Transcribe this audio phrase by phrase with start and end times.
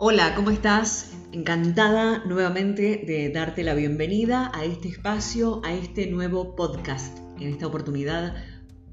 [0.00, 1.10] Hola, ¿cómo estás?
[1.32, 7.18] Encantada nuevamente de darte la bienvenida a este espacio, a este nuevo podcast.
[7.40, 8.36] En esta oportunidad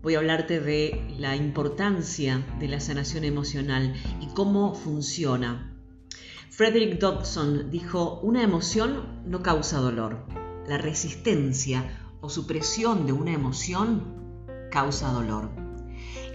[0.01, 5.77] voy a hablarte de la importancia de la sanación emocional y cómo funciona.
[6.49, 10.25] Frederick Dodson dijo, una emoción no causa dolor.
[10.67, 11.83] La resistencia
[12.19, 15.64] o supresión de una emoción causa dolor.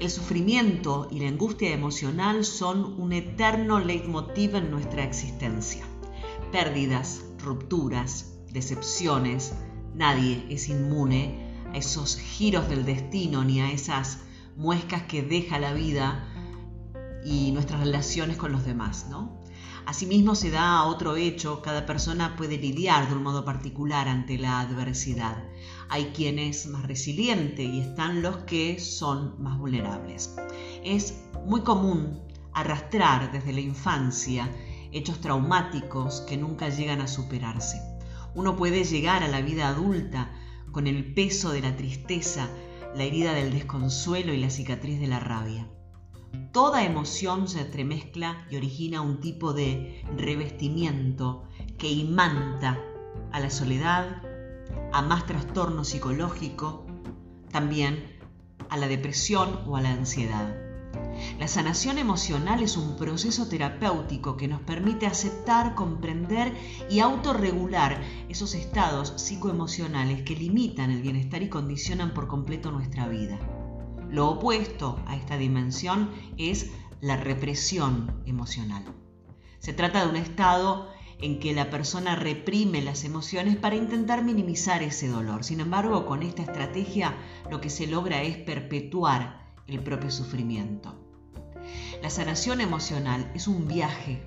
[0.01, 5.85] El sufrimiento y la angustia emocional son un eterno leitmotiv en nuestra existencia.
[6.51, 9.53] Pérdidas, rupturas, decepciones,
[9.95, 14.21] nadie es inmune a esos giros del destino ni a esas
[14.57, 16.27] muescas que deja la vida
[17.23, 19.39] y nuestras relaciones con los demás, ¿no?
[19.87, 24.61] Asimismo se da otro hecho, cada persona puede lidiar de un modo particular ante la
[24.61, 25.43] adversidad.
[25.89, 30.37] Hay quien es más resiliente y están los que son más vulnerables.
[30.85, 32.21] Es muy común
[32.53, 34.51] arrastrar desde la infancia
[34.93, 37.81] hechos traumáticos que nunca llegan a superarse.
[38.35, 40.33] Uno puede llegar a la vida adulta
[40.73, 42.49] con el peso de la tristeza,
[42.95, 45.69] la herida del desconsuelo y la cicatriz de la rabia.
[46.53, 51.45] Toda emoción se entremezcla y origina un tipo de revestimiento
[51.79, 52.79] que imanta
[53.33, 54.23] a la soledad,
[54.93, 56.87] a más trastorno psicológico,
[57.51, 58.19] también
[58.69, 60.57] a la depresión o a la ansiedad.
[61.39, 66.55] La sanación emocional es un proceso terapéutico que nos permite aceptar, comprender
[66.89, 73.39] y autorregular esos estados psicoemocionales que limitan el bienestar y condicionan por completo nuestra vida.
[74.11, 78.85] Lo opuesto a esta dimensión es la represión emocional.
[79.61, 84.83] Se trata de un estado en que la persona reprime las emociones para intentar minimizar
[84.83, 85.45] ese dolor.
[85.45, 87.15] Sin embargo, con esta estrategia
[87.51, 90.97] lo que se logra es perpetuar el propio sufrimiento.
[92.03, 94.23] La sanación emocional es un viaje,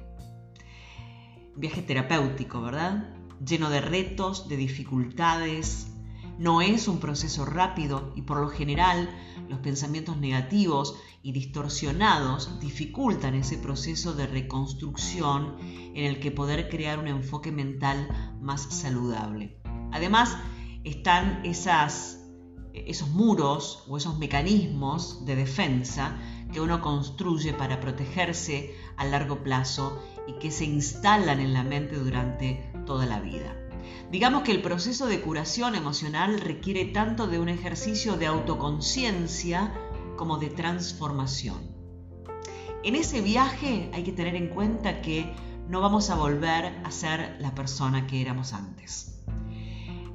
[1.55, 3.15] un viaje terapéutico, ¿verdad?
[3.45, 5.92] Lleno de retos, de dificultades,
[6.43, 9.09] no es un proceso rápido y por lo general
[9.47, 16.99] los pensamientos negativos y distorsionados dificultan ese proceso de reconstrucción en el que poder crear
[16.99, 18.09] un enfoque mental
[18.41, 19.57] más saludable.
[19.93, 20.35] Además,
[20.83, 22.19] están esas,
[22.73, 26.19] esos muros o esos mecanismos de defensa
[26.51, 31.95] que uno construye para protegerse a largo plazo y que se instalan en la mente
[31.95, 33.62] durante toda la vida.
[34.11, 39.73] Digamos que el proceso de curación emocional requiere tanto de un ejercicio de autoconciencia
[40.17, 41.73] como de transformación.
[42.83, 45.33] En ese viaje hay que tener en cuenta que
[45.67, 49.23] no vamos a volver a ser la persona que éramos antes.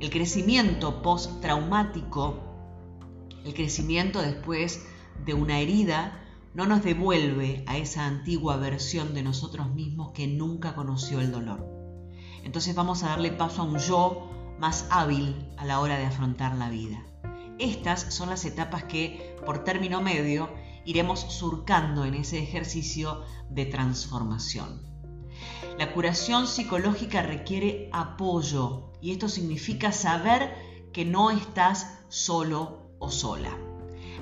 [0.01, 2.39] El crecimiento postraumático,
[3.45, 4.87] el crecimiento después
[5.25, 6.23] de una herida,
[6.55, 11.78] no nos devuelve a esa antigua versión de nosotros mismos que nunca conoció el dolor.
[12.45, 14.29] Entonces vamos a darle paso a un yo
[14.59, 17.03] más hábil a la hora de afrontar la vida.
[17.59, 20.49] Estas son las etapas que, por término medio,
[20.85, 24.83] iremos surcando en ese ejercicio de transformación.
[25.79, 30.55] La curación psicológica requiere apoyo y esto significa saber
[30.93, 33.68] que no estás solo o sola.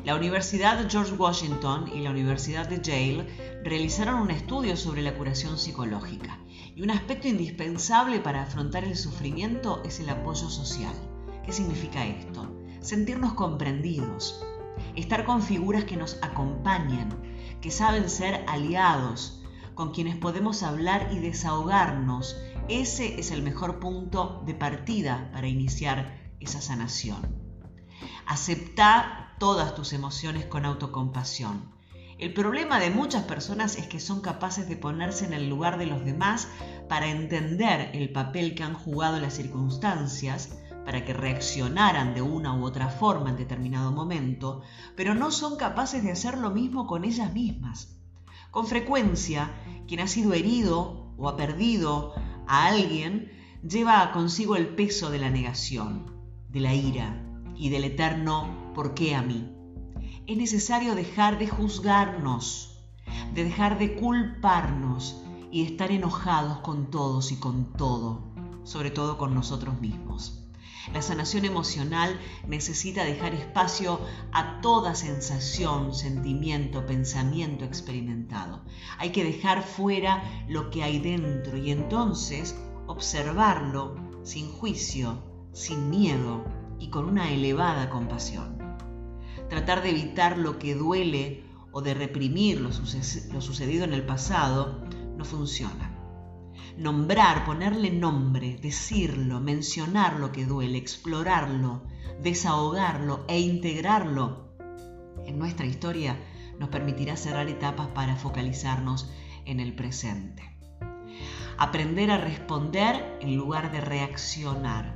[0.05, 5.59] La Universidad George Washington y la Universidad de Yale realizaron un estudio sobre la curación
[5.59, 6.39] psicológica
[6.75, 10.95] y un aspecto indispensable para afrontar el sufrimiento es el apoyo social.
[11.45, 12.55] ¿Qué significa esto?
[12.81, 14.45] Sentirnos comprendidos,
[14.95, 17.09] estar con figuras que nos acompañan,
[17.61, 19.43] que saben ser aliados,
[19.75, 22.37] con quienes podemos hablar y desahogarnos.
[22.69, 27.47] Ese es el mejor punto de partida para iniciar esa sanación.
[28.27, 31.77] Acepta todas tus emociones con autocompasión.
[32.19, 35.85] El problema de muchas personas es que son capaces de ponerse en el lugar de
[35.85, 36.49] los demás
[36.89, 42.65] para entender el papel que han jugado las circunstancias, para que reaccionaran de una u
[42.65, 44.63] otra forma en determinado momento,
[44.95, 47.99] pero no son capaces de hacer lo mismo con ellas mismas.
[48.51, 49.51] Con frecuencia,
[49.87, 52.15] quien ha sido herido o ha perdido
[52.47, 53.31] a alguien
[53.63, 56.13] lleva consigo el peso de la negación,
[56.49, 57.23] de la ira
[57.57, 59.57] y del eterno ¿por qué a mí?
[60.27, 62.85] es necesario dejar de juzgarnos,
[63.33, 68.35] de dejar de culparnos y de estar enojados con todos y con todo,
[68.65, 70.43] sobre todo con nosotros mismos.
[70.93, 73.99] La sanación emocional necesita dejar espacio
[74.33, 78.63] a toda sensación, sentimiento, pensamiento experimentado.
[78.99, 82.55] Hay que dejar fuera lo que hay dentro y entonces
[82.87, 86.45] observarlo sin juicio, sin miedo
[86.79, 88.56] y con una elevada compasión
[89.49, 94.85] tratar de evitar lo que duele o de reprimir lo, sucedido en el pasado
[95.17, 95.93] no funciona.
[96.77, 101.83] nombrar, ponerle nombre, decirlo, mencionar lo que duele, explorarlo,
[102.23, 104.47] desahogarlo e integrarlo
[105.27, 106.17] en nuestra historia
[106.59, 109.11] nos permitirá cerrar etapas para focalizarnos
[109.45, 110.43] en el presente.
[111.59, 114.96] Aprender a responder en lugar de reaccionar.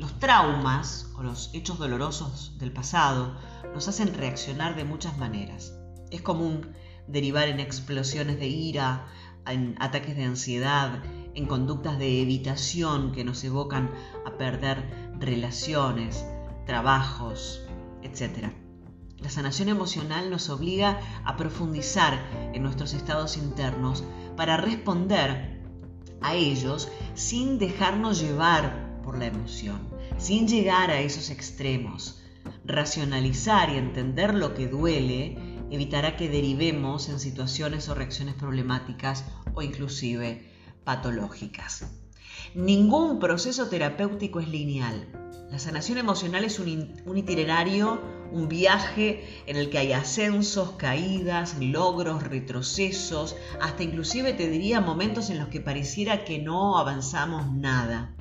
[0.00, 3.36] Los traumas o los hechos dolorosos del pasado
[3.74, 5.74] nos hacen reaccionar de muchas maneras.
[6.10, 6.72] Es común
[7.06, 9.06] derivar en explosiones de ira,
[9.46, 11.02] en ataques de ansiedad,
[11.34, 13.90] en conductas de evitación que nos evocan
[14.24, 16.24] a perder relaciones,
[16.64, 17.60] trabajos,
[18.00, 18.54] etc.
[19.18, 22.18] La sanación emocional nos obliga a profundizar
[22.54, 24.02] en nuestros estados internos
[24.34, 25.60] para responder
[26.22, 29.80] a ellos sin dejarnos llevar por la emoción,
[30.18, 32.22] sin llegar a esos extremos.
[32.64, 35.36] Racionalizar y entender lo que duele
[35.70, 39.24] evitará que derivemos en situaciones o reacciones problemáticas
[39.54, 40.50] o inclusive
[40.84, 41.86] patológicas.
[42.54, 45.06] Ningún proceso terapéutico es lineal.
[45.50, 48.00] La sanación emocional es un, itinerario,
[48.30, 55.28] un viaje en el que hay ascensos, caídas, logros, retrocesos, hasta inclusive te diría momentos
[55.30, 58.14] en los que pareciera que no avanzamos nada.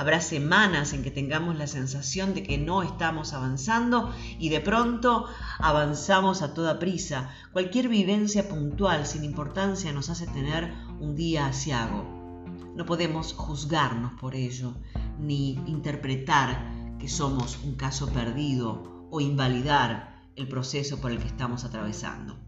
[0.00, 5.26] Habrá semanas en que tengamos la sensación de que no estamos avanzando y de pronto
[5.58, 7.28] avanzamos a toda prisa.
[7.52, 12.06] Cualquier vivencia puntual sin importancia nos hace tener un día asiago.
[12.74, 14.72] No podemos juzgarnos por ello,
[15.18, 21.64] ni interpretar que somos un caso perdido o invalidar el proceso por el que estamos
[21.64, 22.38] atravesando.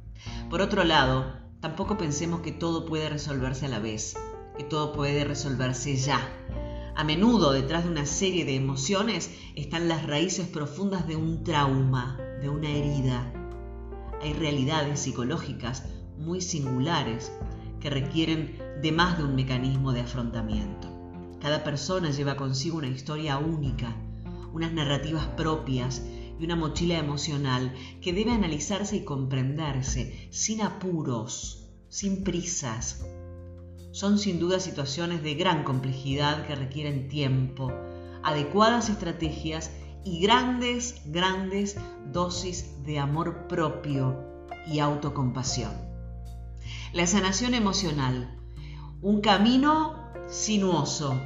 [0.48, 4.16] Por otro lado, tampoco pensemos que todo puede resolverse a la vez,
[4.56, 6.18] que todo puede resolverse ya.
[6.94, 12.18] A menudo detrás de una serie de emociones están las raíces profundas de un trauma,
[12.42, 13.32] de una herida.
[14.20, 15.84] Hay realidades psicológicas
[16.18, 17.32] muy singulares
[17.80, 20.88] que requieren de más de un mecanismo de afrontamiento.
[21.40, 23.96] Cada persona lleva consigo una historia única,
[24.52, 26.02] unas narrativas propias
[26.38, 27.72] y una mochila emocional
[28.02, 33.02] que debe analizarse y comprenderse sin apuros, sin prisas.
[33.92, 37.70] Son sin duda situaciones de gran complejidad que requieren tiempo,
[38.22, 39.70] adecuadas estrategias
[40.02, 41.76] y grandes, grandes
[42.10, 44.16] dosis de amor propio
[44.66, 45.72] y autocompasión.
[46.94, 48.34] La sanación emocional,
[49.02, 49.94] un camino
[50.26, 51.20] sinuoso,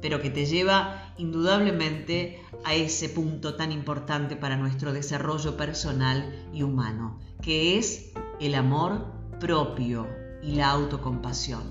[0.00, 6.62] pero que te lleva indudablemente a ese punto tan importante para nuestro desarrollo personal y
[6.62, 9.04] humano, que es el amor
[9.40, 11.62] propio y la autocompasión.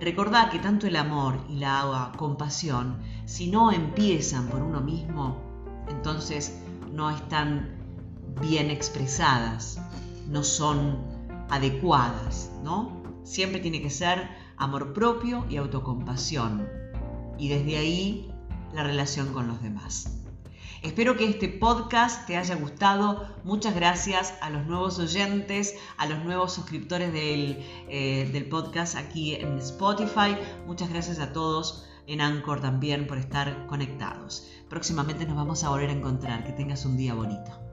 [0.00, 5.36] Recordad que tanto el amor y la compasión, si no empiezan por uno mismo,
[5.88, 6.58] entonces
[6.92, 7.76] no están
[8.40, 9.80] bien expresadas,
[10.28, 10.98] no son
[11.48, 13.02] adecuadas, ¿no?
[13.22, 16.68] Siempre tiene que ser amor propio y autocompasión.
[17.38, 18.32] Y desde ahí
[18.74, 20.25] la relación con los demás.
[20.82, 23.28] Espero que este podcast te haya gustado.
[23.44, 29.34] Muchas gracias a los nuevos oyentes, a los nuevos suscriptores del, eh, del podcast aquí
[29.34, 30.36] en Spotify.
[30.66, 34.46] Muchas gracias a todos en Anchor también por estar conectados.
[34.68, 36.44] Próximamente nos vamos a volver a encontrar.
[36.44, 37.65] Que tengas un día bonito.